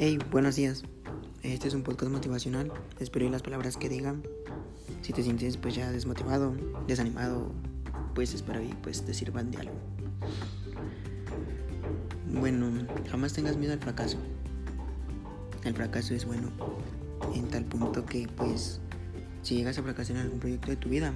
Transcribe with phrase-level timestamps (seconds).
[0.00, 0.84] Hey, buenos días.
[1.42, 2.70] Este es un podcast motivacional.
[3.00, 4.22] Espero que las palabras que digan.
[5.02, 6.54] Si te sientes pues ya desmotivado,
[6.86, 7.50] desanimado,
[8.14, 9.74] pues espero y pues te sirvan de algo.
[12.32, 14.18] Bueno, jamás tengas miedo al fracaso.
[15.64, 16.52] El fracaso es bueno
[17.34, 18.80] en tal punto que pues
[19.42, 21.12] si llegas a fracasar en algún proyecto de tu vida,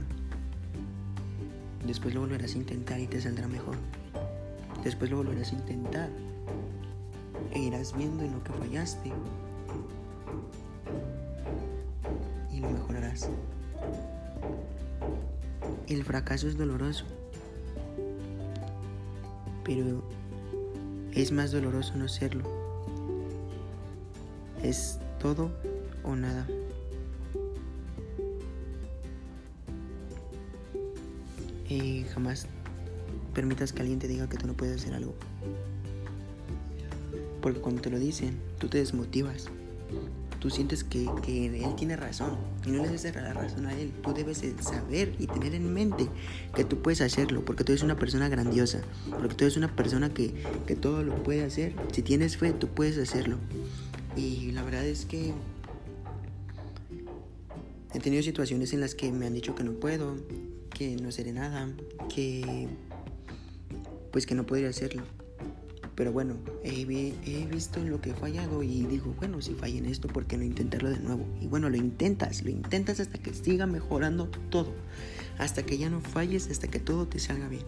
[1.86, 3.76] después lo volverás a intentar y te saldrá mejor.
[4.82, 6.10] Después lo volverás a intentar
[7.50, 9.12] e irás viendo en lo que fallaste
[12.52, 13.28] y lo mejorarás.
[15.88, 17.04] El fracaso es doloroso,
[19.64, 20.02] pero
[21.12, 22.44] es más doloroso no serlo.
[24.62, 25.50] Es todo
[26.04, 26.46] o nada.
[31.68, 32.46] Y jamás
[33.34, 35.14] permitas que alguien te diga que tú no puedes hacer algo.
[37.42, 39.48] Porque cuando te lo dicen, tú te desmotivas.
[40.38, 42.36] Tú sientes que, él tiene razón
[42.66, 43.92] y no le debes dar la razón a él.
[44.02, 46.08] Tú debes saber y tener en mente
[46.54, 48.80] que tú puedes hacerlo porque tú eres una persona grandiosa,
[49.10, 50.34] porque tú eres una persona que,
[50.66, 51.74] que todo lo puede hacer.
[51.92, 53.36] Si tienes fe, tú puedes hacerlo.
[54.16, 55.32] Y la verdad es que
[57.94, 60.16] he tenido situaciones en las que me han dicho que no puedo,
[60.70, 61.68] que no seré nada,
[62.12, 62.68] que
[64.10, 65.04] pues que no podría hacerlo.
[66.02, 66.84] Pero bueno, he,
[67.46, 70.36] visto en lo que he fallado y digo, bueno, si falla en esto, ¿por qué
[70.36, 71.24] no intentarlo de nuevo?
[71.40, 74.72] Y bueno, lo intentas, lo intentas hasta que siga mejorando todo.
[75.38, 77.62] Hasta que ya no falles, hasta que todo te salga bien.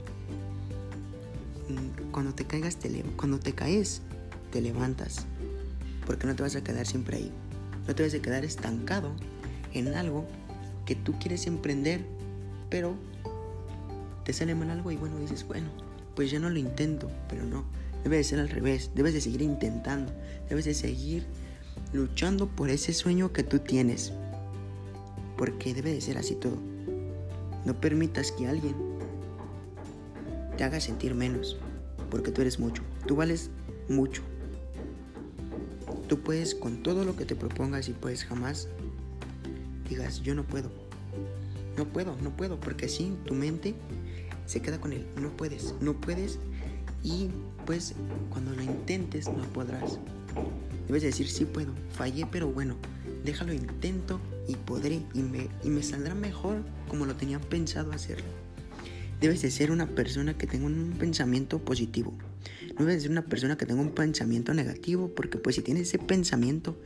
[1.69, 4.03] Mm, cuando te caigas, te cuando te caes,
[4.51, 5.27] te levantas.
[6.05, 7.31] Porque no te vas a quedar siempre ahí.
[7.87, 9.13] No te vas a quedar estancado
[9.75, 10.27] en algo
[10.87, 12.05] que tú quieres emprender,
[12.69, 12.97] pero
[14.25, 15.69] te sale mal algo y bueno, dices, bueno,
[16.17, 18.91] pues ya no lo intento, pero no Debe de ser al revés.
[18.95, 20.13] Debes de seguir intentando.
[20.49, 21.27] Debes de seguir
[21.93, 24.13] luchando por ese sueño que tú tienes.
[25.37, 26.59] Porque debe de ser así todo.
[27.65, 28.75] No permitas que alguien
[30.57, 31.57] te haga sentir menos.
[32.11, 32.83] Porque tú eres mucho.
[33.07, 33.51] Tú vales
[33.89, 34.23] mucho.
[36.07, 38.69] Tú puedes con todo lo que te propongas y puedes jamás
[39.89, 40.71] digas yo no puedo.
[41.77, 42.61] No puedo, no puedo.
[42.61, 43.75] Porque así tu mente
[44.47, 45.07] se queda con él.
[45.21, 46.39] No puedes, no puedes
[47.05, 47.29] y
[47.67, 47.95] pues
[48.31, 50.01] cuando lo intentes no podrás.
[50.89, 52.77] Debes decir sí puedo, fallé pero bueno,
[53.25, 58.27] déjalo intento y podré y me, y me saldrá mejor como lo tenía pensado hacerlo.
[59.21, 62.13] Debes de ser una persona que tenga un pensamiento positivo.
[62.77, 65.89] No debes de ser una persona que tenga un pensamiento negativo porque pues si tienes
[65.89, 66.77] ese pensamiento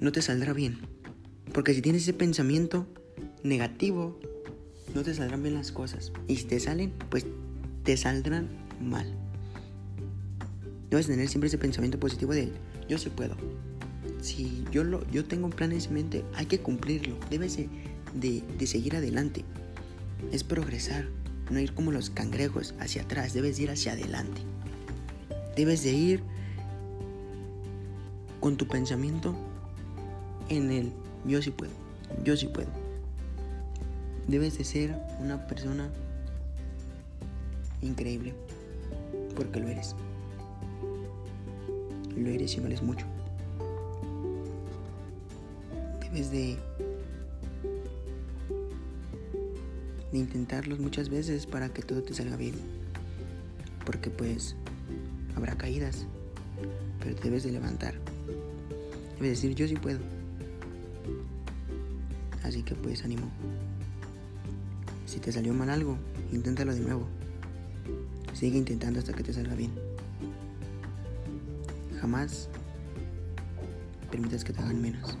[0.00, 0.78] no te saldrá bien.
[1.52, 2.86] Porque si tienes ese pensamiento
[3.42, 4.18] negativo
[4.94, 6.12] no te saldrán bien las cosas.
[6.26, 7.26] Y si te salen pues
[7.84, 9.06] te saldrán mal.
[10.90, 12.52] Debes tener siempre ese pensamiento positivo de
[12.88, 13.36] yo sí puedo.
[14.20, 17.16] Si yo, lo, yo tengo un plan en mente, hay que cumplirlo.
[17.30, 17.68] Debes de,
[18.58, 19.44] de seguir adelante.
[20.32, 21.06] Es progresar,
[21.50, 24.40] no ir como los cangrejos hacia atrás, debes ir hacia adelante.
[25.56, 26.22] Debes de ir
[28.40, 29.34] con tu pensamiento
[30.48, 30.92] en el
[31.26, 31.72] yo sí puedo,
[32.24, 32.68] yo sí puedo.
[34.26, 35.88] Debes de ser una persona
[37.82, 38.34] increíble
[39.34, 39.94] porque lo eres.
[42.16, 43.06] Lo eres y vales mucho.
[46.00, 46.56] Debes de,
[50.12, 52.54] de intentarlos muchas veces para que todo te salga bien.
[53.86, 54.56] Porque pues
[55.36, 56.06] habrá caídas,
[56.98, 57.94] pero te debes de levantar.
[59.16, 60.00] Debes decir yo sí puedo.
[62.42, 63.30] Así que pues ánimo.
[65.06, 65.96] Si te salió mal algo,
[66.32, 67.19] inténtalo de nuevo.
[68.32, 69.70] Sigue intentando hasta que te salga bien.
[72.00, 72.48] Jamás
[74.10, 75.16] permitas que te hagan menos.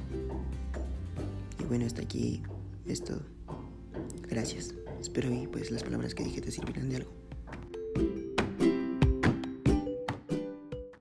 [1.58, 2.42] Y bueno, hasta aquí
[2.86, 3.22] es todo.
[4.28, 4.74] Gracias.
[5.00, 7.12] Espero y pues las palabras que dije te sirvieran de algo.